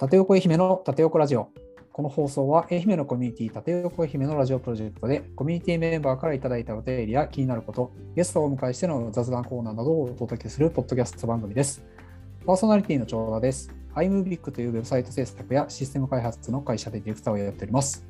[0.00, 1.50] 縦横愛媛の縦横ラジオ。
[1.92, 11.84] この放送は愛媛のコミュニティ縦横愛媛のラジオプロジェクトでコミュニティメンバーからいただいたお便りや気になること、ゲストをお迎えしての雑談コーナーなどをお届けするポッドキャスト番組です。
[12.46, 13.70] パーソナリティの長田です。
[13.94, 18.06] iMovic というウェブサイト制作やシステム開発の会社でディレクターをやっております。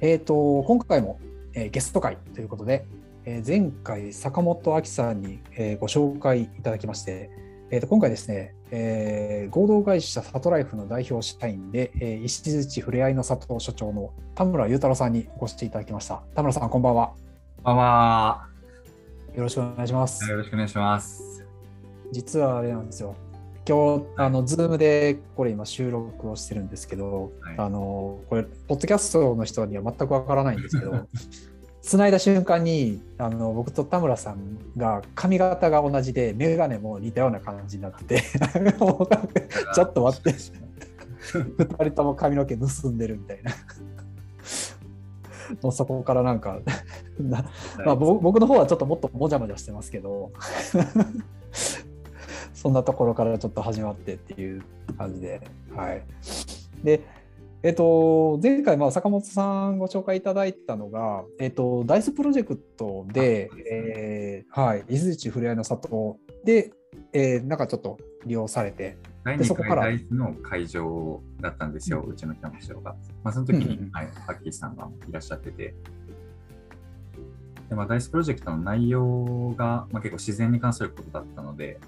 [0.00, 1.18] えっ、と、今回も、
[1.54, 2.86] えーゲスト会ということで、
[3.24, 7.28] えー前回坂本明さんに、えーご紹介いただきまして、
[7.72, 16.22] えーと今回ですね、えー合同会社サトライフの代表社員で、えー石槌ふれあいの里所長の田村裕太郎さんにお越しいただきました。
[16.34, 17.12] 田村さん、こんばんは。
[17.62, 18.48] こんばんは。
[19.36, 20.28] よろしくお願いします。
[20.28, 21.44] よろしくお願いします。
[22.10, 23.14] 実はあれなんですよ。
[23.66, 31.06] 今日、あの、ズームでこれ今収録をしてるんですけど、はいあの、これ、ポッドキャストの人には全くわからないんですけど、
[31.84, 38.22] つないだ瞬間にあの僕と田村さんが髪型が同じで眼鏡も似たような感じになってて
[39.74, 40.34] ちょっと待って。
[41.32, 43.52] 2人とも髪の毛盗んでるみたいな。
[45.62, 46.60] もうそこからなんか
[47.20, 47.44] な、
[47.84, 50.32] まあ、ぼ僕の方はちょっともっともじゃもじゃしてますけど
[52.54, 54.62] そんなところからちょっと始まってっていう
[54.96, 55.42] 感じで
[55.74, 56.02] はい。
[56.82, 57.02] で
[57.64, 66.74] えっと、前回、まあ、坂本さんご紹介いただいたのが、えっと、ダイスプロジェクトで、あえーはい、伊豆市ふれあいの里で、
[67.14, 69.76] えーなんかちょっと利用されて、第2でそこから。
[69.76, 72.96] 回ダイスの会場だったんですよ、うちのキャンプ場が。
[73.22, 75.74] まあ、その時に、うんうんはい、ハッキーさんがいらっしゃってて。
[77.70, 81.80] でまあ、ダイスプロジェクトの内容が、まあ、結構自然に関することだったので、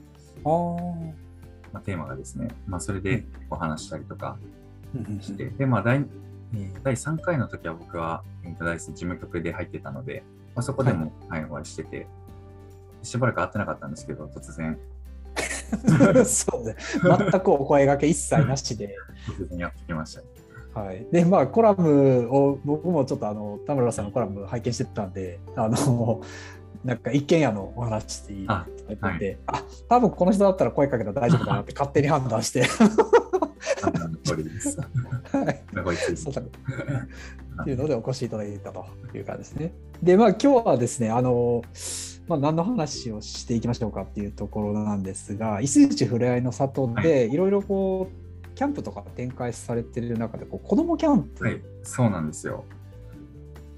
[0.42, 1.12] あー。
[1.70, 4.55] まあ、テーマがですね、まあ、それでお話したりとかうんうん
[5.20, 5.96] して、で、まあ第、
[6.54, 10.22] えー第3回の時は僕は、事務局で入ってたので、
[10.54, 11.44] まあ、そこでも、はい。
[11.44, 12.06] お会いしてて、
[13.02, 14.78] しばらく会ってなかったんですけど、突然、
[16.16, 18.96] う んそうね、全くお声掛け一切なしで、
[19.38, 20.22] 突然やってきました。
[20.80, 26.20] はい、でまあコラムを僕もちょっとあの田村さんのコラム拝見してたんであの
[26.84, 32.66] なんか一軒家のお話していいあって言ってあ,、多分この人だったら声かけたら大丈夫だなって勝手に判断して、
[34.34, 34.78] 判断の通りです。
[35.32, 36.42] はい、こいつそうだ。
[37.62, 39.72] っていうのでお越しいただいたという感じですね。
[40.02, 41.62] でまあ今日はですねあの、
[42.28, 47.36] まあ、何の話をしていきましょうかっていうところなんですが伊勢市ふれあいの里でい。
[47.36, 52.64] ろいろこうキャンプとか展開されてる中でこう子どもキャンプ、はい、そうなんですよ。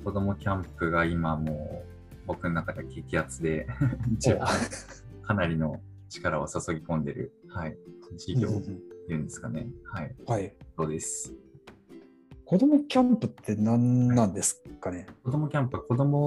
[0.04, 3.66] 子供キャンプが今もう僕の中で激アツで
[4.14, 4.48] 一番
[5.22, 7.76] かなりの力を注ぎ込んでる、はい、
[8.16, 8.48] 事業
[9.12, 9.66] いうんですかね。
[9.92, 11.34] はい、はい、そうです。
[12.44, 16.18] 子どもキャンプって何なんですかね、子供キャンプは子供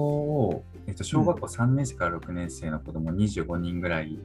[0.48, 4.20] を、えっと、小学校3年生から6年生の子供25人ぐらい、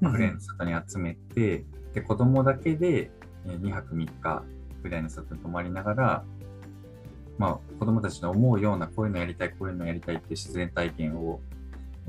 [0.00, 1.64] フレンの里に集めて、
[1.94, 3.10] で子供だけで
[3.46, 4.44] えー2泊3日
[4.82, 6.24] ぐらいの里に泊まりながら、
[7.38, 11.40] まあ、子供たちの思うようなこういうのやりたい、こういうのやりたいって自然体験を、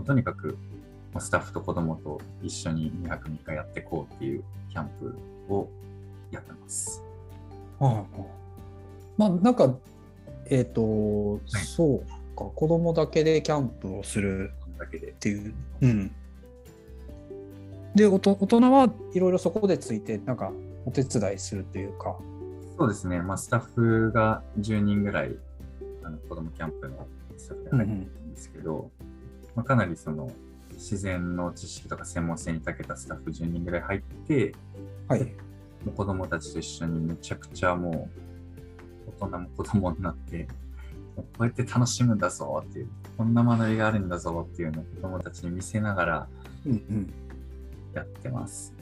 [0.05, 0.76] とにかくまあ
[1.19, 5.17] スタッフと子供と一緒に2泊3日やっていこうっていうキャンプ
[5.49, 5.67] を
[6.31, 7.03] やってます。
[7.79, 8.05] はいはい
[9.17, 9.75] まあなんか
[10.49, 11.99] えっ、と、そう
[12.37, 15.13] か子供だけでキャンプをするだけでっ。
[15.13, 15.53] ていう。
[15.81, 16.11] うん、
[17.95, 20.51] でおと大人はいろいろそこでついてなんか
[20.85, 22.15] お手伝いするというか。
[22.77, 25.35] そうですね、まあ、スタッフが10人ぐらい
[26.03, 28.91] あの子供キャンプのスタッフで入ってるんですけど、
[29.55, 30.29] まあ、かなりその
[30.77, 34.53] 自然の知識とか専門性に長けたスタッフ10人ぐらい入って、
[35.07, 35.23] はい、
[35.83, 38.09] もう子供たちと一緒にめちゃくちゃも
[39.07, 40.47] う大人も子供になって、
[41.15, 46.27] こうやって楽しむんだぞっていう、こんな学びがあるんだぞっていうのを子供たちに見せながら
[46.65, 47.13] うんうん、
[47.93, 48.73] やってます。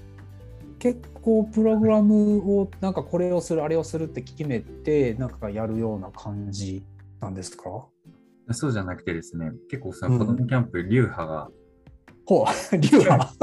[0.79, 6.83] 結構プログラムをなんかこれをするあれをするって決めてなんかやるような感じ
[7.21, 7.63] なんですか？
[8.51, 11.49] そうじゃなくてですね、結構その子供キャンプ、流派が、
[12.25, 12.77] ほう。
[12.77, 13.33] 流派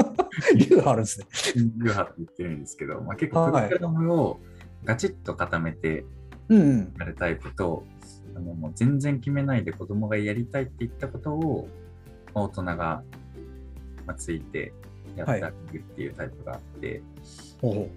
[0.55, 1.27] 流派あるんですね。
[1.55, 4.39] 流派って言ってるんですけど、まあ、結構プログラムを
[4.83, 6.05] ガチッと固めて
[6.49, 7.83] やるタイプと、
[8.35, 11.67] あのもう全然決めないで子供がやりたいって言ったことを、
[12.33, 13.03] まあ大人が、ま
[14.07, 14.73] あ、ついて
[15.15, 17.01] やってあげるっていうタイプがあって、
[17.61, 17.87] ほ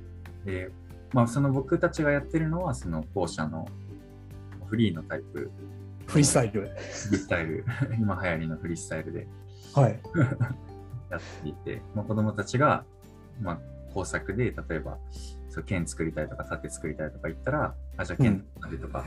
[0.44, 0.70] で、
[1.12, 3.66] まあ、その僕たちがやってるのは、その後者の
[4.66, 5.50] フリーのタイプ、う
[6.06, 6.60] フリースタイル。
[6.62, 7.64] フリースタイル、
[7.98, 9.26] 今流行りのフリースタイルで。
[9.74, 10.00] はい。
[11.10, 12.84] やっていて、まあ、子供たちが、
[13.40, 13.58] まあ、
[13.94, 14.98] 工作で、例えば、
[15.48, 19.04] そう剣作りたいとか盾作りたいとか言ったら、あ、じゃあ剣と盾とか、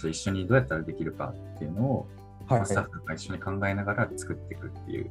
[0.00, 2.08] じゃあ一緒にどうやったらできるかっていうのを、
[2.46, 5.10] はいまあスタッフが一緒に考えながら作っていくっていう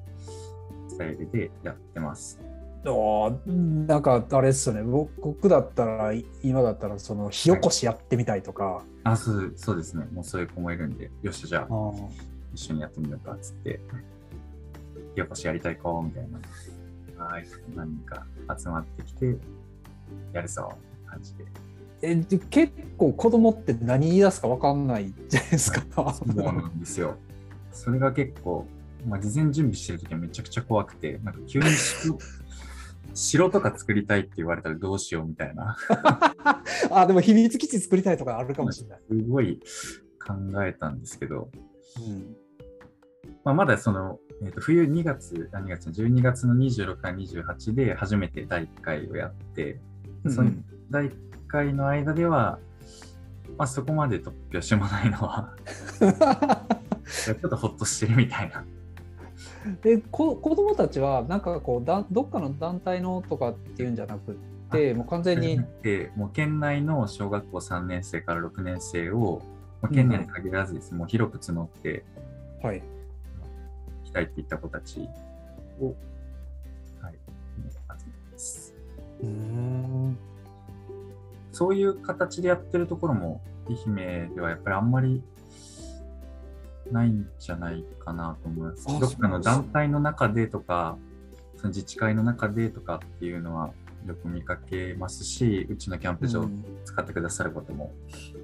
[0.90, 2.40] スタイルでやってます。
[2.86, 4.84] あなんかあれですよね。
[4.84, 6.14] 僕だったら
[6.44, 10.06] 今だったらその火起こしやってみたいとか、はい、あそうそうですね。
[10.14, 11.94] もうそういう子もいるんでよしじゃあ
[12.54, 13.80] 一緒にやってみようかっつって
[15.20, 16.28] 火起こしやりたい子みたい
[17.18, 17.46] なはい
[17.76, 18.26] 何人か
[18.58, 19.38] 集まってきて
[20.34, 20.74] やるぞ
[21.08, 21.46] 感じで
[22.02, 22.16] え
[22.50, 25.82] 結構子供って何言い出すか分かんないじゃないですか。
[25.94, 27.18] そうなんですよ。
[27.72, 28.66] それが結構、
[29.06, 31.66] まあ、事前準備してる時はめちゃくちゃ怖くて、なんか急に
[33.14, 35.76] 城とか作りたいって言われたらどうしようみたいな。
[36.92, 39.00] あ、でも秘密基地作りたいとかあるかもしれない。
[39.10, 39.60] すごい
[40.26, 41.50] 考えたんですけど、
[42.08, 42.36] うん
[43.44, 49.80] まあ、まだその、えー、と冬2月、2月、12月の26から28で初めて第1回をやって、
[50.24, 50.52] うん、その
[50.90, 51.14] 第1
[51.48, 52.60] 回の間では、
[53.58, 55.54] まあ、そこまで突拍子もないのは
[57.26, 58.64] ちょっとほっとしてるみたいな。
[59.82, 64.38] でこ子供たちはなんかこうだどっかの団体のとかっていうんじゃなく
[64.72, 65.62] てもう完全に。
[65.82, 69.42] でもう県内の小学校3年生から6年生を、
[69.94, 72.04] 県内に限らずです、うん、もう広く募って、
[72.62, 72.99] はい、行
[74.10, 75.08] きたいって言った子たち
[75.80, 75.96] を、
[77.02, 78.76] はい、集めてます。
[79.22, 80.18] うん。
[81.52, 85.24] そういう形でやってるところも愛媛ではやっぱりあんまり
[86.92, 88.88] ないんじゃないかなと思います。
[88.88, 90.98] どっかの団体の中でとか、
[91.58, 93.72] その自治会の中でとかっていうのは
[94.08, 96.50] よく見かけますし、うちのキャンプ場を
[96.86, 97.94] 使ってくださることも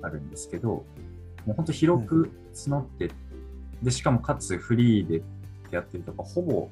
[0.02, 0.86] あるんですけど、も
[1.48, 3.12] う本当広く募って、
[3.82, 5.24] で、しかもかつフリーで
[5.72, 6.70] やってるとか、ほぼ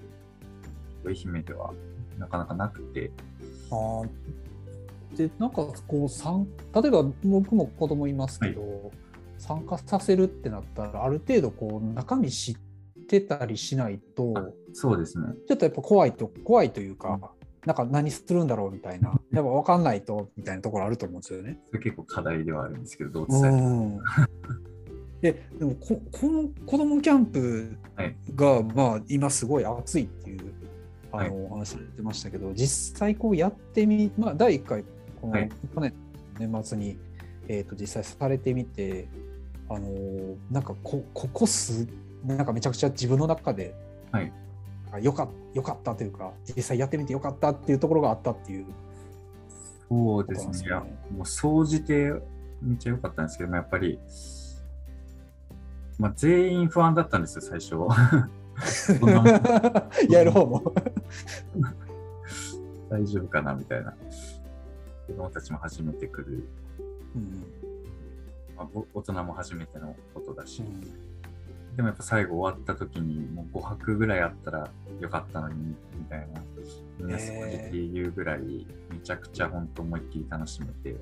[1.06, 1.74] 愛媛では
[2.18, 3.12] なかなかなくて。
[3.72, 4.02] あ
[5.16, 8.72] でなんかこう例えば僕も子供いますけど、はい。
[9.44, 12.56] 参加させるってなったらある程度こう中身知っ
[13.10, 14.34] てたりしないと
[14.72, 15.34] そうですね。
[15.48, 17.22] ちょっとやっぱ怖いと怖いというか、うん、
[17.68, 21.60] なんか何するんだろうみたいな やっぱ分かんないとみたいなところあると思うんですよね。
[21.72, 24.00] それ結構課題ではあるんですけどどう伝え
[25.24, 27.78] ででもここの子どもキャンプ
[28.36, 30.54] が、はい、まあ、今すごい熱いっていう
[31.14, 34.84] あの、はい、話されてましたけど実際こうやってみ、まあ、第1回
[35.22, 35.94] この、去年
[36.38, 36.98] 年末に、
[37.48, 39.08] えーと実際されてみて
[39.70, 39.88] あの
[40.52, 41.88] なんかこここす
[42.26, 43.74] なんかめちゃくちゃ自分の中で、
[44.12, 44.32] はい、
[45.02, 48.66] よかよかったというか実際やってみてよかったっていうところがあったっていう
[49.90, 50.76] そうですね、ね、
[51.16, 52.12] もう総じて
[52.62, 54.00] めっちゃ良かったんですけどもやっぱり、
[56.00, 57.76] まあ、全員不安だったんですよ最初。
[60.10, 60.74] やる方も。
[62.90, 63.94] 大丈夫かなみたいな。
[65.08, 66.44] 子供たちも初めて来る、
[67.16, 67.44] うん
[68.56, 70.82] まあ、大人も初めてのことだし、うん、
[71.76, 74.70] でもやっぱ最後終わった時にもう5泊ぐらいあったら
[75.00, 76.42] よかったのにみたいな。
[77.00, 80.96] みんな正直言うぐらいめちゃくちゃ本当思いっきり楽しめて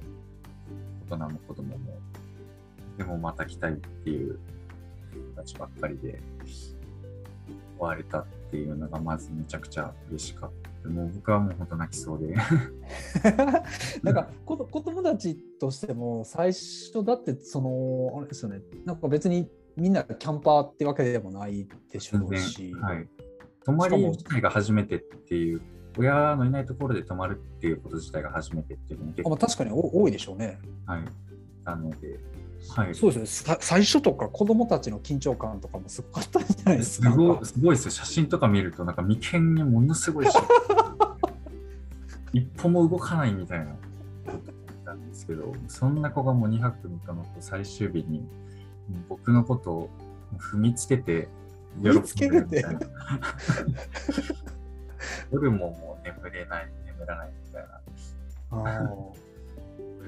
[1.09, 1.99] 大人も子供も。
[2.97, 4.60] でもまた来たいっていう人
[5.41, 6.21] たちばっかりで
[7.77, 10.89] 終われたっていうのがまずめちゃくちゃ嬉しかった。
[10.89, 12.35] もう僕はもう本当泣きそうで。
[14.03, 18.61] なんか子供たちとしても最初だってそのあれですよね。
[18.85, 23.07] なんか別にみんなキャンパーってわけでもないでしょうし、はい、
[23.63, 25.61] 泊まり自体が初めてっていう
[25.97, 30.59] 親のいないところで泊まるっていうこと自体が初めてっていうのあ、まあ、確かに多いでしょうね。
[30.85, 31.05] はい、
[31.63, 32.19] なので、
[32.69, 33.57] はい、そうですね。
[33.59, 37.11] 最初とか子供たちの緊張感とかもすごかったんじゃないですか。
[37.11, 37.91] すごすごいですよ。
[37.91, 40.27] 写真とか見るとなんか眉間にものすごい
[42.33, 43.65] 一歩も動かないみたいな
[44.85, 48.25] なんですけどそんな子がもう2泊3日の最終日に
[49.09, 49.89] 僕のことを
[50.37, 51.27] 踏みつけて
[51.81, 51.99] 喜んで
[52.29, 52.79] るみたいな。
[55.31, 57.81] 夜ももう眠れない眠らないみたいな。
[58.51, 58.57] ぐ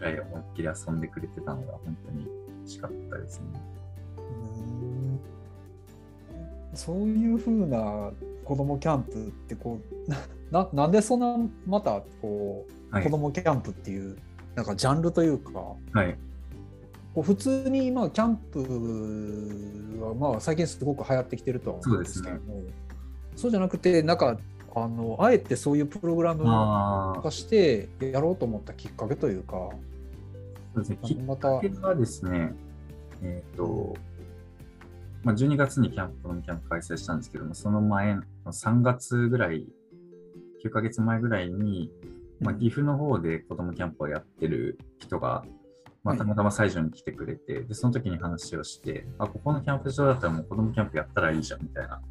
[0.03, 2.27] らい思いっきり遊んでくれてたのが本当に
[2.63, 3.73] 嬉しかったですね。
[6.73, 8.11] そういうふうな
[8.43, 10.11] 子供キャンプってこう
[10.51, 14.17] ななんでそんなまたこう、はい、子供キャンプっていう
[14.55, 16.17] なんかジャンルというか、はい、
[17.15, 22.63] こう普通に今キャンプはまあ最近すごく流行ってきてるとは思うんですけどもそう、ね,、
[23.35, 24.37] そうじゃなくてなんか
[24.75, 29.69] あのあえてそういうプログラム化してやろうと思ったきっかけというか。
[30.73, 32.53] そうですね、きっかけはですね、
[33.21, 33.95] えっ、ー、と、
[35.23, 39.67] まあ、12月にキャンプ、キャンプ開催したんですけども、その前の3月ぐらい、
[40.65, 41.91] 9ヶ月前ぐらいに、
[42.41, 45.45] まあ、岐阜の方で子供キャンプをやってる人が、
[46.03, 52.01] まあ、たまたま西条に来てくれて、で、その時に話をして、あ、ここのキャンプ場だったらもう子供キャンプやったらいいじゃんみたいな、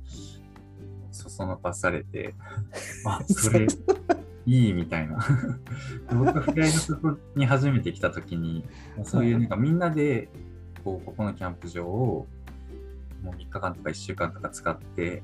[1.11, 2.35] そそのかされて、
[3.05, 3.67] あ、それ、
[4.47, 5.19] いいみたいな。
[6.13, 8.65] 僕がフライのそこに初めて来た時に、
[9.05, 10.29] そういうなんかみんなで
[10.85, 12.27] こうここのキャンプ場を
[13.23, 15.23] もう3日間とか1週間とか使って、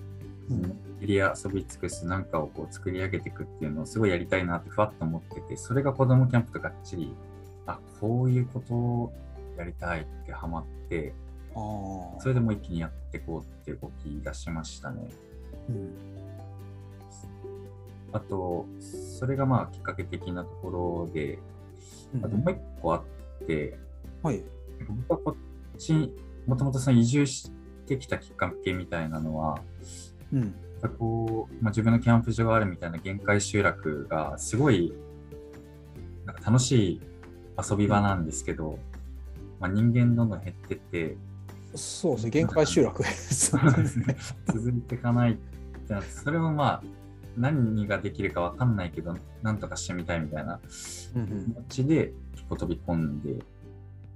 [0.50, 7.14] うんエリア遊び尽くすなんかをこう作り上げていくっていうのをすごいやりたいなってふわっと思ってて、それが子供キャンプとがっちり、
[7.66, 9.12] あ、こういうことを
[9.56, 11.14] やりたいってハマって、
[11.54, 15.08] それでもう一気にやっていこうって動き出しましたね。
[15.68, 16.17] うん
[18.12, 18.66] あと、
[19.18, 20.70] それがまあきっかけ的なとこ
[21.06, 21.38] ろで、
[22.14, 23.04] うんあともう一個あ
[23.42, 23.78] って、
[24.22, 24.42] はい。
[25.06, 26.14] 僕はこっちに
[26.46, 27.50] もともとその移住し
[27.86, 29.60] てきたきっかけみたいなのは、
[30.32, 30.54] うん。
[30.98, 34.92] こう、まあ、自分のキャンプ場があるみたいな限界集落がすごい
[36.24, 37.00] なんか楽しい
[37.70, 38.78] 遊び場なんですけど、
[39.58, 41.16] まあ、人間どんどん減ってって
[41.74, 42.30] そうですね。
[42.30, 43.52] 限界集落です。
[44.46, 45.36] 続いていかないっ
[45.86, 46.82] てなってそれもまあ
[47.36, 50.60] 何ができるかわかんないけどなんとかしてみたいみたいな
[51.14, 53.44] うん気持ちで結構飛び込んで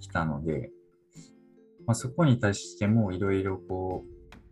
[0.01, 0.71] きたので、
[1.87, 4.05] まあ、そこに対してもいろいろこ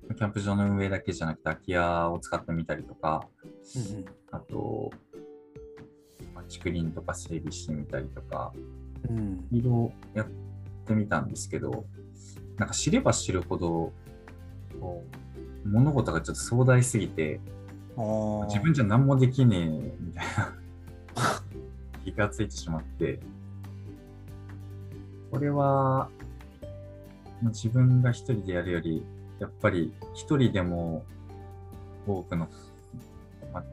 [0.09, 3.27] うキャンプ場の運営だけじゃなくて空き家を使ってみたりとか
[3.77, 4.91] うんあと、
[6.35, 8.53] まあ、竹林とか整備してみたりとか
[9.09, 9.19] うん。
[9.19, 10.27] うんいろいろやっ
[10.87, 11.85] てみたんですけど
[12.57, 13.93] なんか知れば知るほど
[15.65, 17.41] 物事がちょっと壮大すぎて
[18.47, 19.69] 自分じゃ何もできねえ
[20.01, 20.55] みたいな。
[22.05, 23.21] 気がついてしまって、
[25.31, 26.09] これは
[27.43, 29.05] まあ自分が一人でやるより、
[29.39, 31.05] やっぱり一人でも
[32.07, 32.49] 多くの、
[33.53, 33.65] まあ、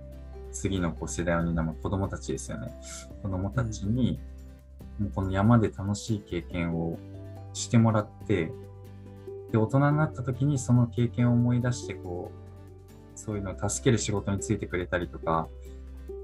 [0.51, 2.71] 次のこう世代を担う子供たちですよね。
[3.21, 4.19] 子供たちに、
[4.99, 6.97] もうこの山で楽しい経験を
[7.53, 8.51] してもらって、
[9.51, 12.46] で、大人になった時にその経験を思い出して、こう、
[13.17, 15.47] そういうのを助ける仕事についてくれたりとか、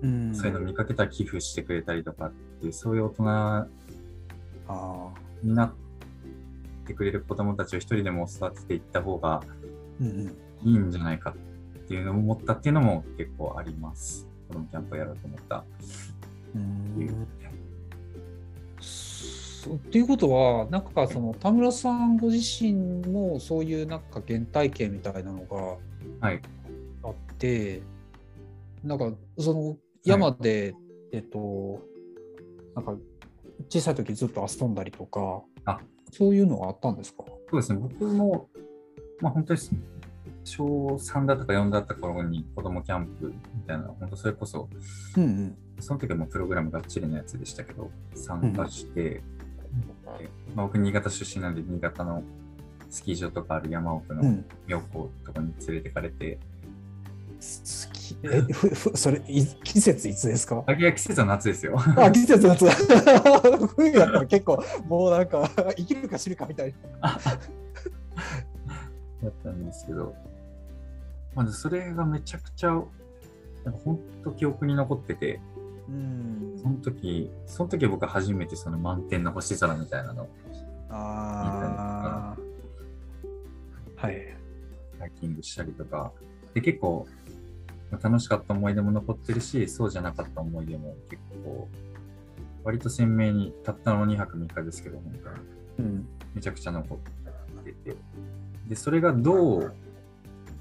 [0.01, 0.35] うん。
[0.35, 3.67] そういうのを見かけたら寄付してくれたりとかっていう、そういう大人
[5.43, 5.73] になっ
[6.85, 9.41] てくれる子供たちを一人でも育てていった方が
[10.63, 14.27] いいんじゃないかっていうのを思ったっていうのも結構あります。
[14.49, 15.63] このキャンプをやろうと思った。
[16.55, 16.61] うっ
[16.95, 17.27] ていう
[19.75, 22.73] っていうことは、なんかその田村さんご自身
[23.07, 25.77] もそういうなんか原体験みたいなのが
[26.19, 26.41] はい。
[27.43, 27.83] て、
[28.83, 30.73] なんかその山で、
[31.11, 31.81] えっと、
[32.73, 32.95] なんか
[33.67, 35.79] 小さい時ずっと遊んだりとか、あ
[36.11, 37.25] そういうのがあったんですか？
[37.27, 37.79] そうですね。
[37.79, 38.49] 僕も、
[39.19, 39.59] まあ本当に
[40.45, 44.69] 小3だったか4だった頃に子供キャンプみたいな、本当それこそ
[45.17, 45.57] うんうん。
[45.79, 49.23] その時はもうプログラムがっちりのやつでしたけど、参加して、で
[50.55, 52.23] まあ、僕、新潟出身なんで、新潟の
[52.89, 56.39] スキー場とかある山奥のうん、妙高とかに連れてかれて、
[57.87, 58.17] 好き。
[58.23, 60.63] えふふそれい季節いつですか？
[60.67, 61.77] あいや季節は夏ですよ。
[61.97, 62.65] あ季節夏。
[63.75, 67.09] 冬だったら結構もうなんか生きるか死ぬかみたいな。
[67.09, 67.19] だ
[69.29, 70.13] ったんですけど、
[71.35, 72.71] まずそれがめちゃくちゃ、
[73.83, 75.39] 本当記憶に残ってて、
[75.87, 76.59] うん。
[76.61, 80.29] その時、その時僕初めてその満天の星空みたいなのを。
[80.89, 84.35] ああはい。
[84.99, 86.11] ハイキングしたりとか、
[86.53, 87.07] で結構
[88.01, 91.67] 楽しかった思い出も残ってるし、そうじゃなかった思い出も結構、
[92.63, 95.31] 割と鮮明に、たったの2泊3日ですけど、なんか
[95.79, 96.07] うん。
[96.33, 97.95] めちゃくちゃ残ってて、
[98.67, 99.73] で、それがどう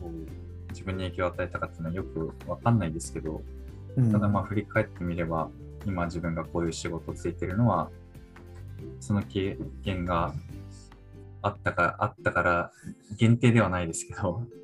[0.00, 3.42] こう自分に影響を与えたかっていうのはよくわかんないですけど、
[3.96, 4.12] うん。
[4.12, 5.50] ただまあ振り返ってみれば、
[5.86, 7.90] 今自分がこういう仕事をついてるのは、
[9.00, 10.34] その経験が
[11.40, 12.72] あったかあったから
[13.16, 14.62] 限定ではないですけど、うん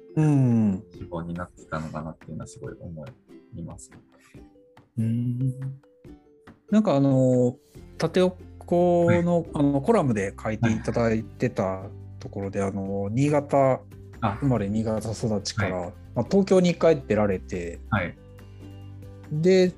[0.92, 3.06] 希望になってたのかなっていうのはすごい思
[3.54, 3.90] います。
[4.98, 5.54] うん。
[6.70, 7.56] なんかあの
[7.96, 11.84] 縦横の,、あのコラムで書いていただいてた
[12.18, 13.80] ところで、あの新潟
[14.20, 14.36] あ。
[14.40, 18.16] 生、まれ新潟育ちから、まあ、東京に帰ってられてはい。
[19.30, 19.72] で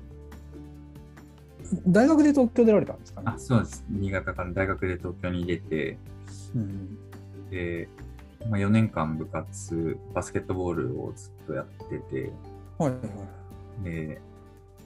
[1.87, 3.31] 大学で東京出られたんですかね？
[3.33, 3.85] あ、そうです。
[3.89, 5.97] 新潟から大学で東京に出て、
[6.53, 6.97] うん。
[7.49, 7.87] で、
[8.49, 12.31] まあ、4年間部活、バスケットボールをずっとやってて、
[12.77, 12.97] はいは
[13.81, 13.83] い。
[13.83, 14.21] で、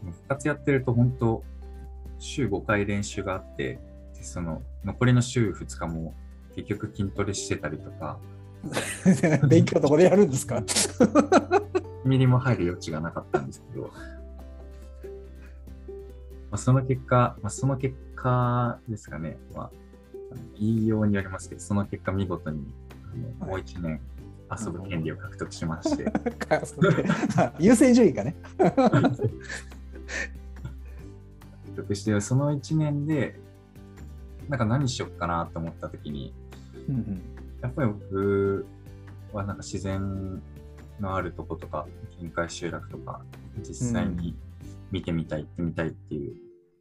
[0.03, 1.43] 部活やってると本当、
[2.19, 3.79] 週5回練習があって、
[4.15, 6.13] でその残りの週2日も
[6.55, 8.17] 結局筋トレしてたりとか、
[9.47, 11.65] 勉強どこでやるんですか？1
[12.05, 13.89] ミリも入る余地がなかったんですけど、ま
[16.51, 19.71] あ、その結果、まあ、その結果ですかね、まあ、
[20.59, 22.63] 言いようによりますけど、その結果見事に
[23.39, 23.99] もう1年
[24.65, 26.05] 遊ぶ権利を獲得しまして、
[27.59, 28.35] 優先順位がね。
[31.75, 33.39] 得して、その1年で、
[34.47, 36.33] なんか何しよっかなと思った時に、
[36.87, 37.21] うんうん。
[37.61, 38.65] やっぱり僕
[39.33, 40.41] はなんか自然
[40.99, 43.21] のあるとことか、近海集落とか、
[43.59, 44.35] 実際に
[44.91, 46.35] 見てみたい、行ってみたいっていう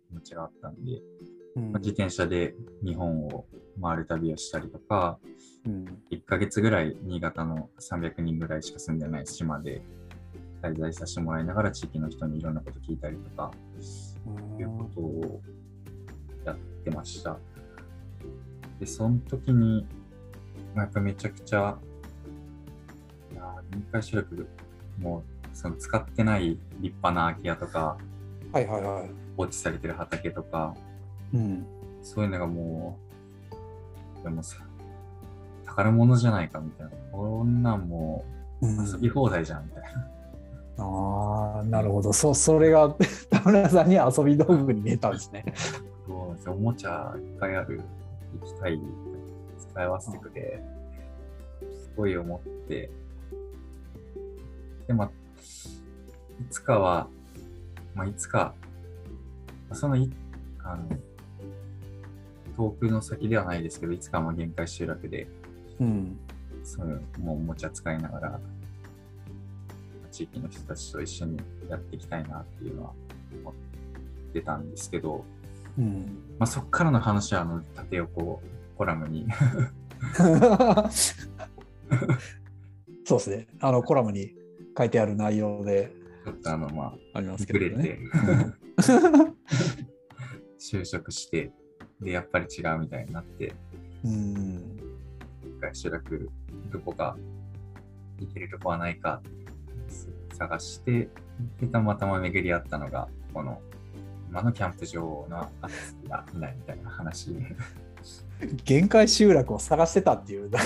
[0.08, 0.94] 気持ちがあったんで、う
[1.40, 3.46] んまあ自転車で日本を
[3.80, 5.18] 回る旅をしたりとか、
[5.66, 9.82] うん1ヶ月ぐらい新潟の300人ぐらいしか住んでない島で
[10.62, 13.50] 滞在させてもらいながら地域の人にいろんなこと聞いたりとか、
[14.58, 15.40] いうことを
[16.44, 17.38] やってました。
[18.80, 19.86] で、その時に、
[20.74, 21.76] まあやっぱめちゃくちゃ、
[23.32, 24.48] いやー、臨海集落、
[24.98, 27.98] もう、その使ってない立派な空き家とか、
[28.52, 29.10] はいはいはい。
[29.36, 30.74] 放置されてる畑とか、
[31.34, 31.66] うん。
[32.02, 32.98] そういうのがも
[34.20, 34.56] う、でもさ、
[35.66, 36.92] 宝物じゃないかみたいな。
[37.12, 38.24] こんなんも
[38.62, 40.84] う遊び放題じゃんみたいな。
[40.84, 42.12] ああ、なるほど。
[42.12, 42.94] そそれが
[43.30, 45.44] 田村さんに遊び道具に見えたんですね。
[46.06, 47.80] そうですおもちゃいっぱいある、
[48.40, 48.80] 行きたい、
[49.58, 50.62] 使い合わせてくれ、
[51.72, 52.90] すごい思って、
[54.86, 57.08] で、まあ、いつかは、
[57.94, 58.54] まあ、いつか、
[59.72, 60.10] そのい、
[60.62, 60.88] あの、
[62.56, 65.26] 遠くの先ではないですけど、いつかはまあ限界集落で、
[65.80, 66.18] うん。
[66.62, 66.86] そう
[67.20, 68.40] もうおもちゃ使いながら、
[70.10, 72.92] 地域の人たちと一緒にやっていきたいなっていうのは
[73.42, 73.54] 思っ
[74.32, 75.24] てたんですけど、
[75.78, 76.22] うん。
[76.38, 78.40] まあ、そこからの話はあの縦横
[78.76, 79.26] コラムに
[83.04, 83.46] そうですね。
[83.60, 84.34] あのコラムに
[84.76, 85.92] 書いてある内容で
[86.24, 87.98] ちょっとあのまあありますけどねて。
[90.58, 91.52] 就職して
[92.04, 93.52] でやっぱり違うみたいになって
[94.04, 94.78] うん。
[95.42, 96.30] 一回集落
[96.70, 97.16] どこか
[98.20, 99.22] 行けるとこはないか
[100.36, 101.08] 探して
[101.60, 103.60] でたまたま巡り合ったのがこの
[104.28, 107.34] 今のキャンプ場のアクセスがいないみたいな話
[108.64, 110.50] 限界集落を探してたっていう。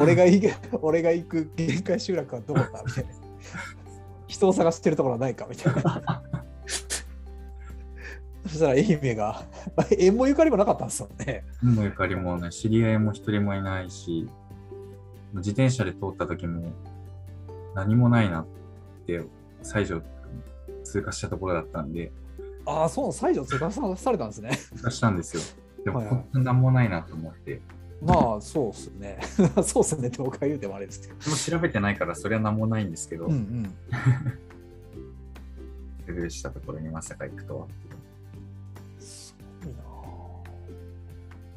[0.00, 3.10] 俺が行く俺が行く限界集落はどこだみたいな。
[4.26, 6.22] 人を探してるところはないかみたいな。
[8.46, 9.44] そしたら愛媛が、
[9.98, 11.44] 縁もゆかりもなかったんですよね。
[11.62, 14.28] もゆかりもね、知り合いも一人もいないし、
[15.34, 16.72] 自転車で通った時も
[17.74, 18.46] 何もないなっ
[19.06, 19.22] て、
[19.62, 20.02] 西条
[20.84, 22.12] 通過したところだったんで、
[22.66, 24.50] ああ、そう、西条通過さされたんですね。
[24.76, 25.42] 通過したんですよ。
[25.84, 27.60] でも、はいはい何もないなと思って、
[28.04, 29.18] まあ、そうっすね。
[29.62, 31.14] そうっすねって僕が言うてもあれですけど。
[31.14, 33.74] もう調べてないからそれは何もないんですけど、うんうん。
[36.04, 37.66] スルーしたところにまさか行くとは。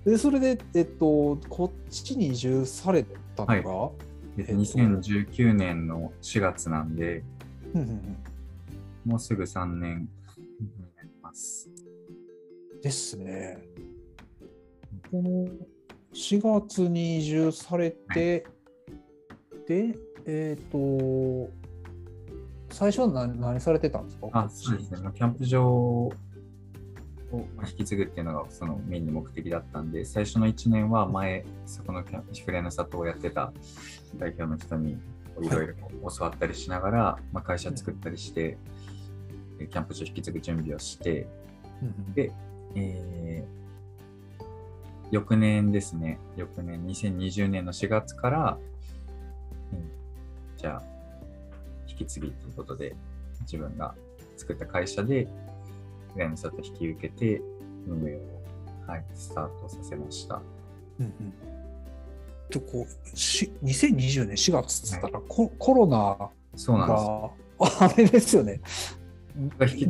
[0.06, 3.04] で、それで、えっと、こっちに移住され
[3.36, 3.63] たのが、で
[4.39, 7.24] えっと2019年の4月なんで、
[7.74, 8.18] うんうんうん
[9.06, 10.10] もうすぐ3年
[10.60, 11.70] になります。
[12.82, 13.60] ですね。
[15.12, 15.48] この
[16.12, 18.48] 4月に移住されて、
[19.68, 21.52] で、えっ、と、
[22.72, 24.28] 最初は何何されてたんですか？
[24.34, 25.02] あ、そうですね。
[25.04, 26.12] まあキャンプ場
[27.36, 33.54] をまあ引き継ぐっていうのがそのメインの目的だったんで、最初の1年は前、そこのキャンプフレの里をやってた
[34.17, 34.98] 代表の人に
[35.41, 35.74] いろいろ
[36.15, 38.58] 教わったりしながら、まあ、会社作ったりして、
[39.58, 41.28] でキャンプ場引き継ぐ準備をして、
[42.13, 42.32] で、
[42.76, 43.65] えー
[45.12, 48.58] 翌年ですね、翌年2020年の4月から、
[49.71, 49.91] うん
[50.58, 50.84] じゃあ、
[51.88, 52.95] 引き継ぎということで、
[53.41, 53.93] 自分が
[54.36, 55.28] 作った会社で、
[56.15, 57.41] フレの里引き受けて、
[57.88, 60.41] 運営を、はい、スタートさせました。
[60.99, 61.34] うんうん
[62.49, 67.80] とこうし2020年4月っつったら、ココロナそうなんです。
[67.80, 68.62] があれですよね。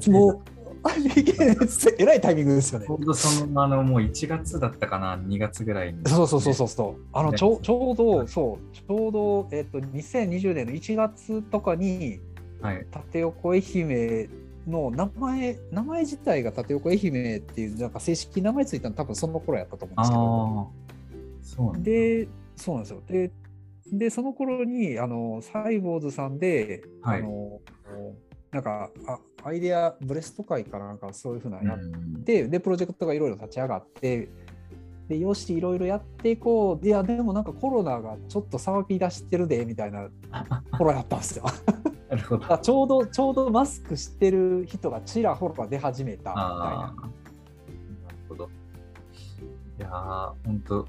[0.08, 0.42] もう、
[1.98, 2.90] えらいタイミングですよねち。
[2.92, 6.00] ょうどその、あの、もう1月だったかな、2月ぐらいに。
[6.08, 7.02] そうそうそうそうそう。
[7.12, 12.22] あのねちょちょうど、そう、ちょうど、えっと、2020年の1月とかに、
[12.62, 12.86] はい。
[12.92, 14.30] 縦横愛媛
[14.68, 21.84] の名前、名前自体が縦横愛媛っていう、なんか正式名前ついたの多分その頃やったと思うんですけど。
[21.84, 23.04] で、そうなんですよ。
[23.08, 23.32] で、
[23.92, 27.62] でその頃に、あの、サイボーズさんで、はいあの、
[28.52, 34.30] なんかあ、アイデアブレスト会かなんかそういうふうなのやっうんで、で、プロジェクトがいろいろ立ち上がって、
[35.08, 36.86] で、よし、いろいろやっていこう。
[36.86, 40.10] いや、でもなんかコロナがちょっと騒ぎ出してるで、みたいな
[40.78, 41.46] 頃やったんですよ。
[42.10, 42.58] なるほど。
[42.58, 46.96] ちょうど、ちょうどマスクしてる人がちらほら出始めたみたいな。
[46.98, 48.50] ー、なるほど。
[49.80, 50.88] いやー、ほんと、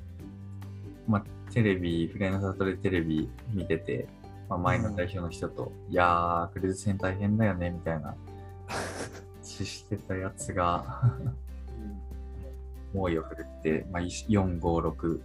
[1.06, 4.08] まあ、テレビ、フレの里でテレビ見てて、
[4.48, 8.14] まあ、前の代表の人と、いやー、クルーズ船大変だよねみたいな、
[9.42, 11.02] 話してたやつが、
[12.92, 15.20] 猛威を振るって、まあ、4、5、6、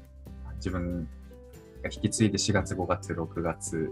[0.56, 1.08] 自分が
[1.90, 3.92] 引き継いで4月、5月、6月、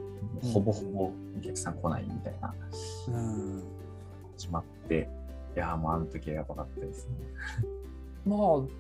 [0.54, 2.54] ほぼほぼお客さん来ないみたいな、
[3.08, 3.63] うん。
[4.38, 5.10] 始まって、
[5.56, 7.13] いやー、もうあの時はやばかったですね。
[8.25, 8.80] まあ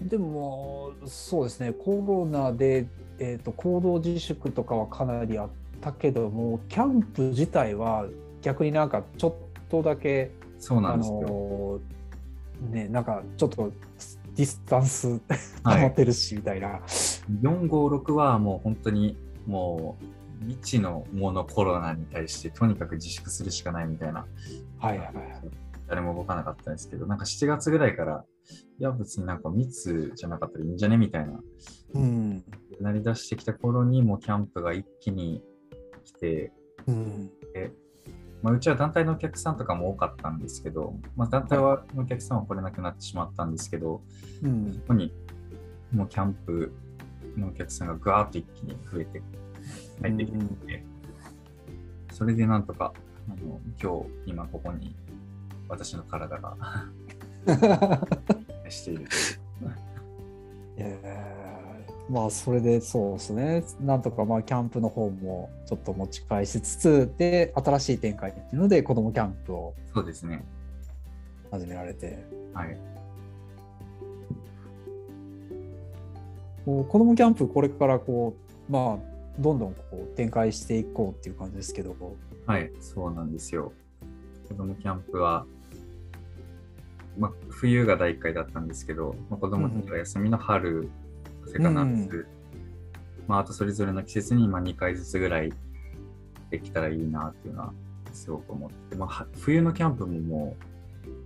[0.00, 1.72] でもそうですね。
[1.72, 2.86] コロナで、
[3.18, 5.48] えー、と行動自粛とかはかなりあっ
[5.80, 8.06] たけどもキャンプ自体は
[8.42, 9.34] 逆になんかちょっ
[9.70, 11.20] とだけあそうなんですよ。
[11.22, 11.80] の
[12.70, 13.72] ねなんかちょっと
[14.34, 15.20] ディスタンス
[15.62, 15.82] はい。
[15.82, 24.26] 保ってるしみたいな、4、5、6はもう本当にもう未知のものコロナに対してとにかく自粛するしかないみたいな、
[24.78, 25.16] はいはいはい。
[25.88, 28.24] 誰も動かなかったんですけど、なんか7月ぐらいから、
[28.78, 31.40] いや別になんか密じゃなかったらいいんじゃねみたいな、
[31.94, 32.44] うん。
[32.80, 35.42] なりだしてきた頃にもうキャンプが一気に
[36.04, 36.52] 来て、
[36.86, 37.30] うん。
[38.42, 44.02] まあ、うちは団体のお客さんとかも多かったんですけど、まあ、団体はお客さんは来れなくなってしまったんですけど、
[44.42, 44.74] うん。
[44.74, 45.12] ここに
[45.92, 46.72] もうキャンプ
[47.38, 49.22] のお客さんがぐわーっと一気に増えて
[50.02, 50.84] 入ってきて、
[52.12, 52.92] それでなんとか
[53.28, 54.94] あの今日今ここに
[55.68, 56.56] 私の体が
[58.68, 59.14] していると
[59.64, 59.76] いう。
[60.78, 61.46] えー
[62.08, 70.44] まあそれでそうですねなんとかまあキャンプの方もちょっと持ち返しつつで新しい展開っていうので子どもキャンプをそうですね。
[71.50, 72.95] 始められてはい。
[76.66, 78.36] こう子どもキャンプこれからこ
[78.68, 81.94] うまあどんどんこう展開していこうっていう感じですけど。
[82.46, 83.72] はい、そうなんですよ。
[84.48, 85.46] 子供キャンプは、
[87.18, 90.88] まあ、冬が第1回だったんですけど、まあ、子供たちが休みの春、
[91.44, 92.26] それから夏、
[93.26, 95.52] まあ、あとそれぞれの季節にまあ2回ずつぐらい
[96.50, 97.72] できたらいいなっていうのは
[98.12, 100.56] すごく思ってて、まあは、冬のキャンプもも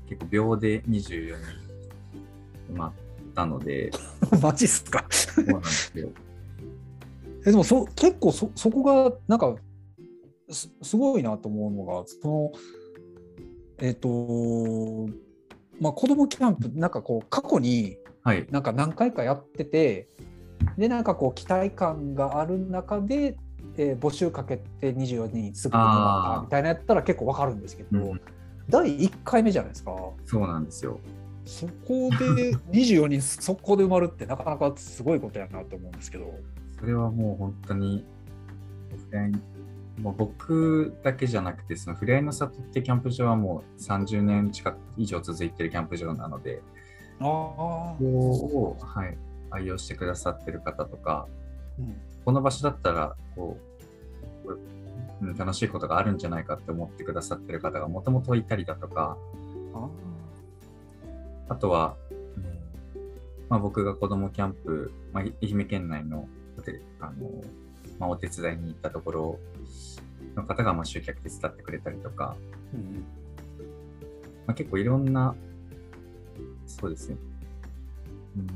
[0.06, 1.36] う結構秒で24
[2.66, 2.92] 人埋まっ
[3.40, 3.90] たので、
[4.42, 5.04] マジっすか？
[5.10, 6.08] そうなんですよ。
[7.46, 9.54] えでもそ結構そそこがなんか
[10.50, 12.52] すすごいなと思うのがその
[13.78, 15.08] えっ、と
[15.80, 20.08] まあ子どもキャンプなんかこう過去にはい、なんか何回かやってて
[20.76, 23.38] でなんかこう期待感がある中で、
[23.78, 25.82] えー募集かけて24人すぐに
[26.42, 28.20] みたいなやったら結構わかるんですけど、うん。
[28.68, 29.96] 第1回目じゃないですか。
[30.26, 31.00] そうなんですよ。
[31.50, 36.32] そこで24人速攻で埋まるってなかなかすごいことやなと思うんですけど。
[36.78, 38.04] それはもう本当に、
[40.00, 46.62] もう僕だけじゃなくて、そのフライの里ってキャンプ場はもう30年近く以上続いてるキャンプ場なので、
[47.18, 49.18] ああここを、はい、
[49.50, 51.26] 愛用してくださってる方とか、
[51.80, 52.00] うん。
[52.24, 53.58] この場所だったらこ
[54.44, 59.18] うこううん楽しいことがあるんじゃないかって思ってくださってる方がもともといたりだとか、
[61.50, 62.44] ああとは、うん
[63.48, 67.30] まあ、僕が子供キャンプ、まあ、愛媛県内のお手あの、
[67.98, 69.38] まあ、お手伝いに行ったところ
[70.36, 73.04] の方がまあ集客手伝ってくれたりとか、ーうん。
[74.46, 75.34] まあ、結構いろんな、
[76.66, 77.16] そうですね、
[78.36, 78.48] うん、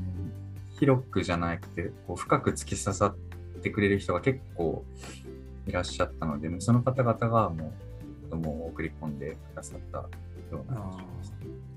[0.79, 4.85] 広くじゃなくてこう深く突き刺さってくれる人が結構
[5.67, 7.73] いらっしゃったので、その方々がも
[8.27, 10.09] う子供を送り込んでくださったよ
[10.69, 11.74] うな感じです。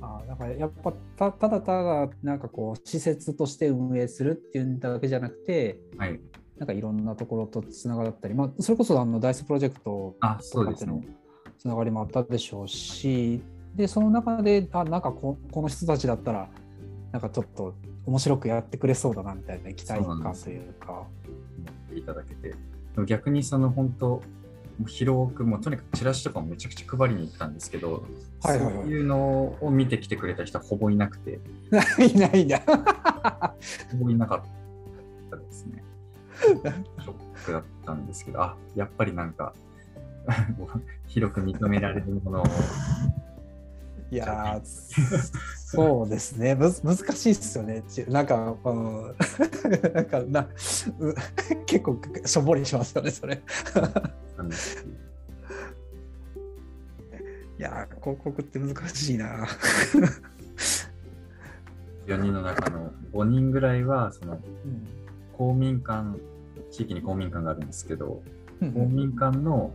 [0.00, 6.20] あーだからやっぱたただただなんかこう施設として運営するっていうだけじゃなくてはい。
[6.58, 11.02] なんかいろんなところとつながったり、まあ、それこそあのダイスプロジェクトあ、とかっての。
[11.58, 13.42] つながりもあったでしょうし
[13.74, 16.48] でその中であなんかここの人たちだったら
[17.12, 17.74] なんかちょっと
[18.06, 20.92] 面白くやってくれそうだなみたいな期待感というか。
[20.92, 21.06] 思
[21.88, 22.54] っていただけて。
[23.06, 24.22] 逆にその本当、
[24.86, 28.04] 広く、もうとにかくチラシとかもめちゃくちゃ配りに行ったんですけど、
[28.42, 28.74] はいはいはい。
[28.74, 31.40] そういうのを見てきてくれた人はほぼいなくて、
[31.98, 32.60] いないんだ。
[33.92, 35.82] ほぼいなかったですね。
[36.42, 39.54] ショックだったんですけど、あやっぱりなんか、
[41.06, 42.44] 広く認められるものを、
[44.10, 46.54] いやーそうですね。
[46.54, 47.82] むず難しいっすよね。
[47.88, 49.14] ちなんか、うん、
[49.92, 50.40] なんかな
[51.00, 51.14] う
[51.66, 53.42] 結構しょんぼりしますよねそれ
[54.36, 55.06] なんですけど
[57.58, 59.46] いやー広告って難しいな。
[62.06, 64.40] 4人の中の5人ぐらいは、その
[65.32, 66.18] 公民館、
[66.70, 68.22] 地域に公民館があるんですけど、
[68.60, 68.72] うん。
[68.72, 69.74] 公民館の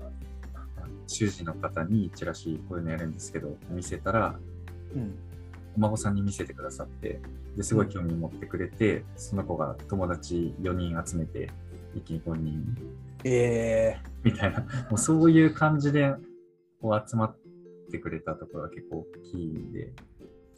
[1.07, 4.39] 主事の方にチラシこういうのやるんですけど見せたら
[4.95, 5.15] うん。
[5.75, 7.19] お孫さんに見せてくださって
[7.55, 11.49] ですごい興味持ってくれて、その子が友達4人集めて
[11.95, 12.77] 一気に5人
[13.23, 16.13] えみたいな、もうそういう感じで
[16.81, 17.37] こう集まっ
[17.91, 19.93] てくれたところは結構大きいで、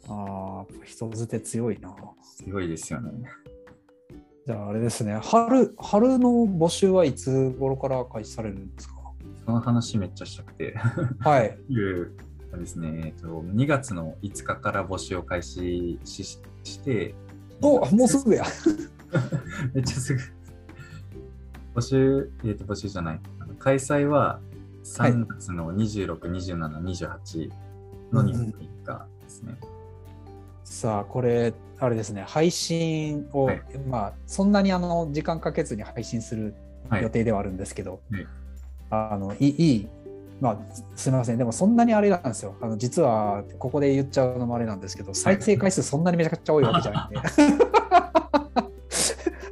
[0.06, 1.94] ー、ああ、人づて強いな。
[2.38, 3.28] 強いですよね。
[4.46, 8.94] じゃああれですね、春、春の募集はいつ頃から開始されるんですか？
[9.46, 10.74] その話めっちゃしたくて、
[11.20, 11.58] はい。
[11.68, 12.12] いう
[12.58, 16.24] ですね、えっと、2月の5日から募集を開始し
[16.62, 17.14] して、
[17.60, 18.44] おもうすぐや。
[19.74, 20.20] めっちゃすぐ。
[21.74, 23.20] 募集、えっ、と、募集じゃない。
[23.58, 24.40] 開催は
[24.84, 27.50] 3月の26、27、28
[28.12, 29.56] の2泊3日ですね。
[30.64, 36.54] さあ、これ、あれですね、配信を、はいまあ、そんなにあの時間かけずに配信する
[36.88, 37.02] はい。
[37.02, 38.26] 予定ではあるんですけど、はい
[38.90, 39.88] あのいいいい、
[40.40, 40.58] まあ、
[40.94, 42.54] すみません、でもそんなにあれなんですよ。
[42.60, 47.28] あの実は、ここで言っちゃうのもあれなんですけど、再生回数そんなにめちゃくちゃ多いわけじゃないんで。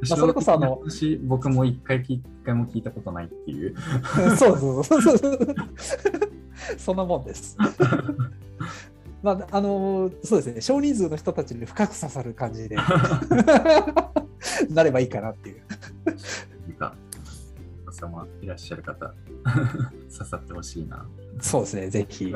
[0.09, 3.75] まあそれこそあの私、僕も一回一回も聞いたことないっていう。
[4.37, 5.55] そうそうそうそう
[6.77, 7.57] そんなもんです。
[9.21, 12.75] まあ、あのそうですね、少人数の人たちに深く刺さる感じで
[14.69, 15.61] なればいいかなっていう。
[16.67, 16.95] なんか、
[17.87, 19.13] お子様いらっしゃる方、
[20.11, 21.07] 刺さってほしいな。
[21.39, 22.33] そうですね、ぜひ。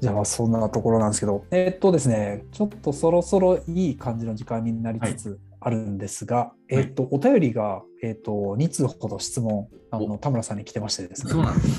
[0.00, 11.32] じゃあ、まあそんなところなんですけど、えーっとですね、ちょっとそろそろいい感じの時間になりつつあるんですが、えーっと、お便りが、えーっと、2通ほど質問、あの田村さんに来てましてですね。
[11.32, 11.78] そうなんです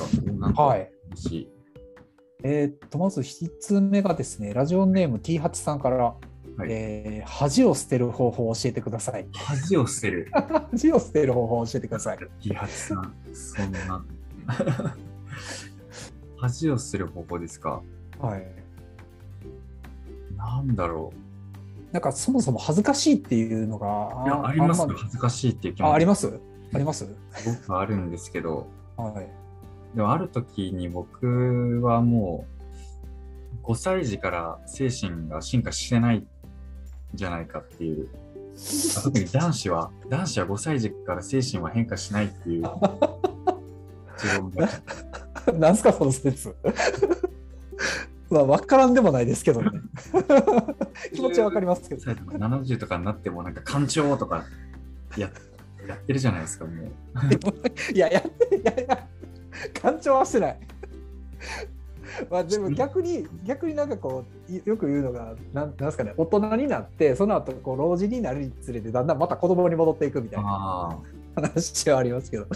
[0.56, 0.62] か？
[0.64, 0.92] はい。
[2.44, 5.98] えーっと、まず1つ目がですね、ラジオネーム T8 さんから、
[6.58, 9.28] はいえー恥を捨てる方法を教えてください。
[9.34, 10.32] 恥を捨てる。
[10.72, 12.18] 恥を捨てる方法を教えてください。
[12.42, 14.06] T8 さん、そんな。
[16.38, 17.82] 恥を捨てる方法ですか？
[18.20, 18.48] はい。
[20.38, 21.12] なんだろ
[21.96, 23.88] なんかそもそも恥ずかしいっていうのが、
[24.26, 24.28] う。
[24.28, 24.98] いや、ありますあんよ。
[24.98, 26.40] 恥ずかしいっていう気ああり持ちます？
[26.74, 27.08] あります？
[27.32, 29.96] すごくあるんですけど、はい。
[29.96, 32.46] でもある時に僕はも
[33.64, 36.28] う5歳児から精神が進化してないん
[37.14, 38.10] じゃないかっていう。
[39.02, 44.70] 特に男子は、男子は5歳児から精神は変化しないっていう持論が。
[45.58, 46.54] なんすか、その説。
[48.30, 49.70] まあ、わからんでもないですけどね。
[51.14, 52.02] 気持ちはわかりますけど。
[52.02, 54.46] 5歳とか70とかになってもなんか官庁とか
[55.18, 55.30] や
[55.88, 56.92] やってるじゃないですか、もう。
[57.94, 59.08] いや、やって、い やいや、
[59.82, 60.60] 感情はしてない。
[62.30, 70.98] まあ、でも逆に、逆になんかこう、いよく言うのが、なんなんですかね、大人になって、その後こう老人になるにつれて、だんだんまた子供に戻っていくみたいな
[71.36, 72.48] 話はありますけど。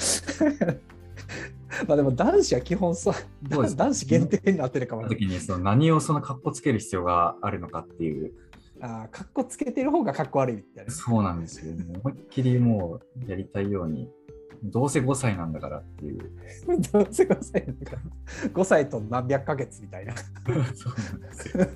[1.87, 3.13] まあでも男子は基本そう、
[3.49, 8.33] 男子限定になってるかもその時にその何をその格好つける必要があるのかっていう、
[8.81, 10.91] ああ、かっこつけてる方がかっこ悪いみたいな。
[10.91, 11.73] そうなんですよ。
[11.73, 14.09] もう思いっきりもうやりたいように、
[14.63, 16.19] どうせ5歳なんだからっていう。
[16.91, 17.97] どうせ5歳だか
[18.43, 20.15] ら5歳と何百ヶ月みたいな。
[20.73, 21.67] そうなんですよ。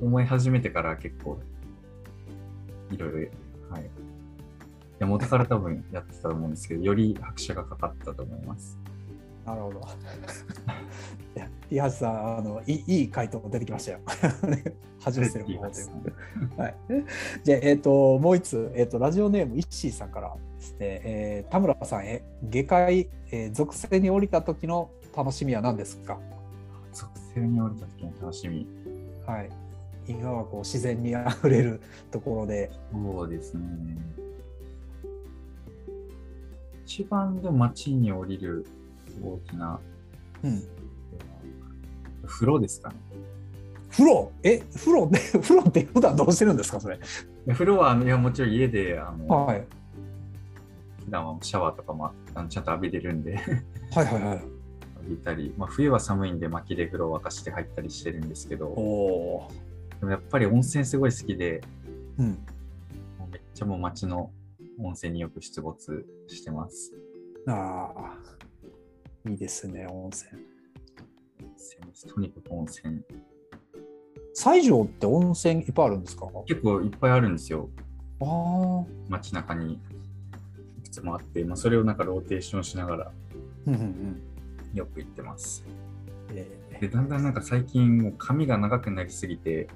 [0.00, 1.38] 思い始めてから結構、
[2.90, 3.30] いろいろ、
[3.70, 3.90] はい。
[4.98, 8.76] いや元から多分やってたと思うんですけど、より拍車がかかったと思います。
[9.46, 9.80] なるほど。
[11.36, 14.00] いや、ティハさん、あのいいいい回答出てきましたよ。
[15.00, 16.62] 恥を捨てる方法ということで。
[16.62, 16.74] はい、
[17.44, 26.18] じゃあ、えっ、と、もう一つ、えっ、と、ラジオネーム、イッシーさんからですね、えー田村さんへ、下界、えー属性に降りた時の楽しみは何ですか？
[26.92, 28.66] 属性に降りた時の楽しみ。
[29.24, 29.50] はい。
[30.08, 31.80] 今はこう自然にあふれる
[32.10, 33.62] ところで、そうですね。
[36.88, 38.64] 一番でも街に降りる
[39.22, 39.78] 大きな、
[40.42, 40.62] うん、
[42.26, 42.96] 風呂ですかね。
[43.90, 44.32] 風呂？
[44.42, 46.98] え、風呂って、 風呂って普段どうしてるんですか、それ？
[47.46, 49.66] で風呂は、いや、もちろん家で、あの、はい。
[51.04, 53.36] 普段はシャワーとかもあのちゃんと浴びれるんで、
[53.90, 54.38] はいはいはい。
[54.38, 59.48] 浴びたり、まあ、冬は寒いんで薪で風呂を沸かして入ったりしてるんですけど、おお。
[60.00, 61.60] でもやっぱり温泉すごい好きで、
[62.16, 62.38] うん。
[63.30, 64.30] めっちゃもう街の
[64.78, 66.92] 温泉によく出没してます。
[67.46, 68.18] ああ。
[69.28, 70.42] いいですね、温泉。
[72.12, 73.02] とにかく温泉。
[74.34, 76.26] 西条って温泉いっぱいあるんですか？
[76.46, 77.68] 結構いっぱいあるんですよ。
[78.20, 78.86] ああ。
[79.08, 79.78] 街中にい
[80.82, 83.12] くつもあって、まあ、それをなんかローテーションしながら
[83.66, 84.22] うんうんうん。
[84.74, 85.64] よく行ってます。
[86.30, 89.68] えで、だんだんなんか最近もう髪が長くなりすぎて、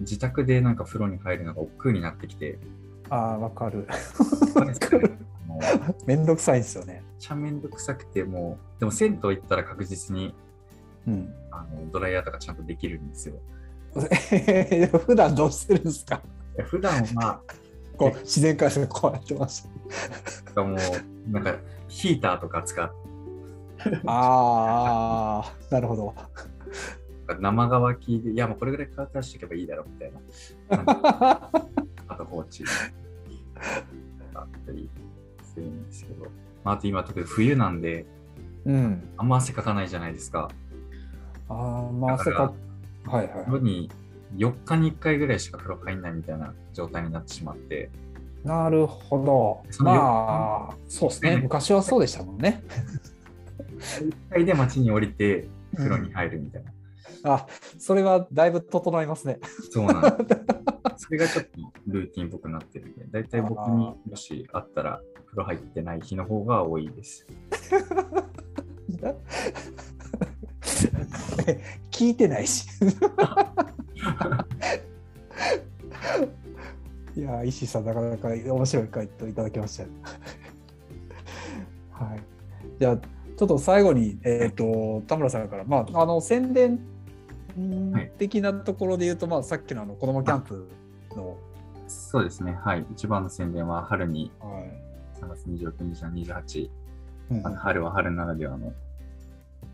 [0.00, 2.58] 自宅でなんか風呂に入るのが億劫になってきて、ー、
[3.10, 3.86] ああ、わかる。
[4.64, 4.76] めっ
[6.06, 7.02] めんどくさいんですよね。
[7.18, 10.34] ちゃめんどくさくて、もう、でも銭湯行ったら確実に
[11.06, 11.34] うん。
[11.50, 13.36] あのドライヤーとかちゃんとできるんですよ。
[15.06, 16.22] 普段どうしてるんですか？
[16.66, 17.40] 普段は、
[17.96, 19.68] こう自然界線こうやってます。
[20.54, 20.78] かもう、
[21.32, 21.56] なんか
[21.88, 22.92] ヒーターとか使っ
[24.06, 26.14] ああ、なるほど。
[27.40, 31.50] 生乾きで、いやもうこれぐらい乾かしておけばいいだろうみたいな。
[32.18, 32.64] あと放置
[34.34, 34.90] あったり
[35.54, 36.24] するんですけど、
[36.64, 38.06] まあ、あと今特に冬なんで、
[38.64, 39.08] うん。
[39.16, 40.50] あんま汗かかないじゃないですか。
[41.48, 42.52] ああ、まあ、だかか。
[43.06, 43.90] はいはい風呂に
[44.36, 47.90] 4日に1回ぐらいしか風呂入んないみたいな状態になってしまって、
[48.44, 49.82] なるほど。
[49.82, 51.36] まあ、そうですね。
[51.36, 52.62] ね昔はそうでしたもんね。
[53.78, 56.72] 1回で街に降りて風呂に入るみたいな。
[57.24, 57.46] あ、
[57.78, 59.38] それはだいぶ整いますね。
[59.70, 60.34] そうなんで
[60.98, 61.04] す。
[61.04, 67.26] それがちょっとルーティンっぽくなってるんで、だいたい僕にもしあったら風呂入ってない日の方が多いです。
[71.90, 72.68] 聞いてないし。
[77.16, 79.88] いやー、石井さん、なかなか面白い回答いただきましたよ。
[81.90, 82.20] はい。
[82.78, 86.78] じゃあ、ちょっと最後に、えっ、と、田村さんから、まあ、あの、宣伝
[88.18, 90.64] 的なところで言うと、まあ、さっきのあの子供キャンプの、
[92.10, 92.58] そうですね。
[92.64, 92.86] はい。
[92.90, 95.20] 一番の宣伝は春にはい。
[95.20, 96.70] 3月26日、28、
[97.32, 98.72] うんあの春は春ならではの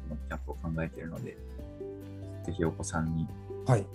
[0.09, 1.37] キャンプを考えているので、
[2.45, 3.29] ぜひお子さんに
[3.67, 3.87] はい。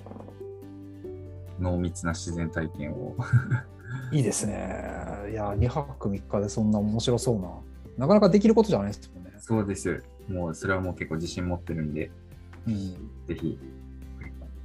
[1.60, 3.17] 濃密な自然体験を
[4.13, 4.54] いいですね。
[5.30, 7.49] いや、2泊3日でそんな面白そうな、
[7.97, 9.34] なかなかできることじゃないですもんね。
[9.39, 10.02] そうです。
[10.30, 12.10] もうそれはもう結構自信持ってるんで、
[12.65, 12.75] うん。
[13.28, 13.60] ぜひい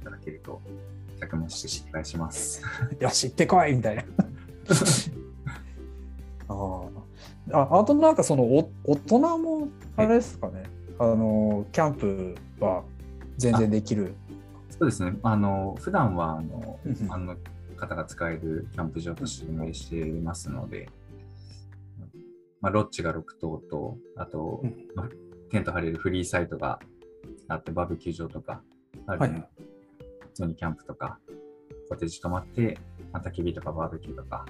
[0.01, 0.61] ただけると、
[1.21, 2.61] 100万して失敗します。
[2.99, 4.03] よし、行ってこいみたいな。
[6.47, 7.05] あー
[7.51, 10.63] ああとなんかそのお大人もあれですかね、
[10.97, 12.83] あのキャンプは
[13.37, 14.15] 全然できる。
[14.69, 15.17] そうですね。
[15.23, 17.37] あの、普段は、あのあの
[17.77, 20.89] 方が使えるキャンプ場として運営していますので、
[22.59, 24.63] まあ、ロッジが6棟と、あと、
[25.51, 26.79] テント張れるフリーサイトが
[27.47, 28.63] あって、バーベキュー場とか
[29.07, 29.74] あるので、はい
[30.35, 31.17] 普通にキャンプとか、
[31.89, 32.77] コテージ泊まって、
[33.13, 34.45] まあ焚き火とかバーベキューとか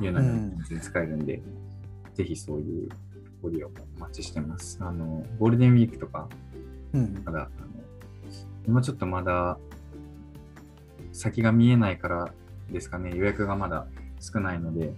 [0.00, 0.50] いうのにうん。
[0.56, 1.40] 全然使えるんで、
[2.14, 2.88] ぜひそういう
[3.40, 4.78] ご利用もお待ちしてます。
[4.80, 6.28] あの、ゴールデンウィークとか、
[6.92, 7.14] うん。
[7.24, 7.48] ただ、あの
[8.66, 9.58] 今ちょっとまだ
[11.12, 12.34] 先が見えないから
[12.72, 13.86] ですかね、予約がまだ
[14.20, 14.92] 少ないので、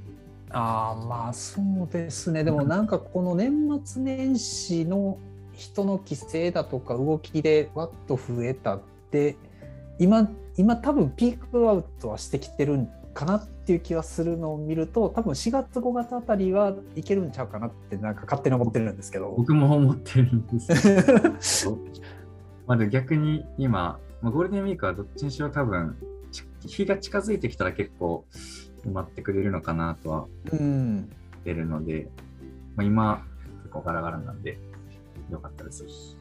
[0.49, 2.45] ああまあそうですね。
[2.45, 3.53] でもなんかこの年
[3.85, 5.19] 末年始の
[5.53, 9.37] 人の規制だとか動きでわっと増えたって
[10.01, 19.35] 今今多分ピークアウトはしてきてるんかなっていう気はするのを見ると多分4月5月あたりはいけるんちゃうかなってなんか勝手に思ってるんですけど。
[19.37, 21.79] 僕も思ってるんですけど
[22.67, 25.97] まあでも逆に今、まあ、ゴールデンウィークはどっちにしろ多分、
[26.31, 28.25] ち日が近づいてきたら結構
[28.87, 31.11] 埋まってくれるのかなとはうん
[31.45, 32.09] 出るので、
[32.77, 33.27] まあ、今
[33.63, 34.59] 結構ガラガラなんで、
[35.31, 36.17] よかったらぜひ。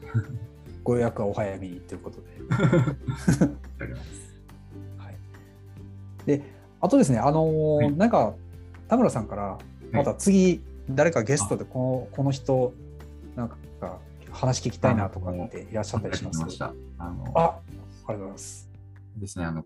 [0.90, 2.26] ご予約はお早めにということで。
[4.98, 5.16] はい、
[6.26, 6.42] で
[6.80, 8.34] あとですね、あのーはいなんか
[8.88, 9.56] 田村さんから
[9.92, 12.72] また次、誰かゲストでこのこの人
[13.36, 13.56] なんか
[14.32, 16.38] 話聞きたいなとかっていらっしゃったりします？
[16.38, 16.74] ありました。
[16.98, 18.68] あのあありがとうございます。
[19.16, 19.64] ですね、あの、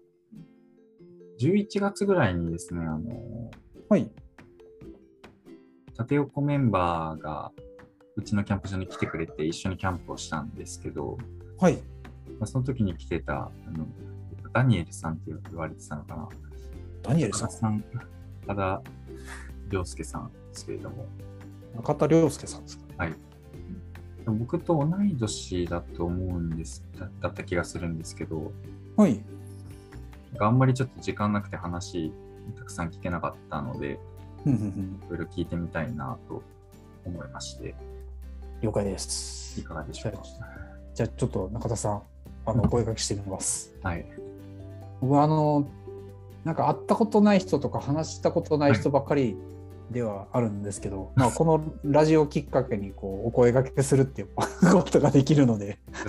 [1.40, 3.50] 11月ぐらいにですね、あの、
[3.88, 4.10] はい。
[5.96, 7.50] 縦横メンバーが
[8.16, 11.18] うちのキャンプ場に来てくれて一緒にキャンプをしたんですけど、
[11.58, 11.74] はい。
[12.38, 13.86] まあ、その時に来てたあの
[14.52, 16.28] ダニエルさんって言われてたのかな。
[17.02, 17.84] ダニエルさん？
[18.46, 18.82] 多田
[19.70, 21.06] 良介さんですけれども、
[21.76, 22.84] 中田良介さんですか？
[22.86, 22.94] ね。
[22.98, 23.14] はい。
[24.26, 28.52] 僕と同い年だと思うんです、だだった気がするんですけど、
[28.96, 29.22] はい。
[30.40, 32.12] あんまりちょっと時間なくて話
[32.56, 33.98] たくさん聞けなかったので、
[34.46, 36.42] うんうんうんいろいろ聞いてみたいなと
[37.04, 37.74] 思いまして、
[38.64, 39.60] 了解です。
[39.60, 40.22] いかがでしょうか。
[40.94, 42.02] じゃあちょっと中田さん、
[42.46, 43.74] あの声掛けしてみます。
[43.82, 44.06] はい。
[45.02, 45.68] 僕はあの、
[46.44, 49.36] なんか会ったことない人とか話したことない人ばっかり
[49.90, 54.28] ではあるんですけど、まあこのラジオきっかけにこうお声掛けするっていう
[54.72, 55.78] ことができるので。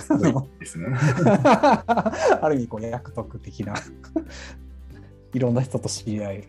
[2.40, 3.74] ある意味こう役得的な
[5.34, 6.44] いろんな人と知り合える。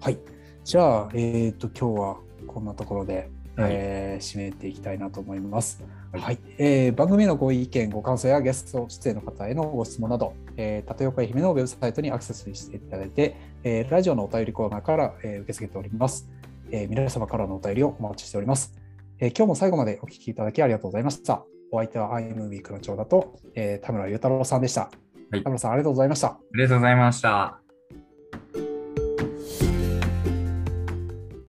[0.00, 0.18] はい。
[0.62, 2.16] じゃあ、えっ、と、今日は
[2.46, 5.82] こんなところで、はいえー締めていきたいなと思います。
[6.12, 16.28] は、はいいえー番組へのご意見、ご感想やゲスト出演の方へのご質問など、えー、立岡愛媛のウェブサイトにアクセスしていただいて、えーラジオのお便りコーナーから、えー受け付けております、
[16.70, 18.74] えー皆様からのお便りをお待ちしております。
[19.18, 21.44] えー今日も最後までお聞きいただきありがとうございました。
[21.70, 24.90] お相手は iMovie クの長だと、えー田村裕太郎さんでした。
[25.30, 26.28] はい田村さん、ありがとうございました。
[26.28, 27.63] ありがとうございました。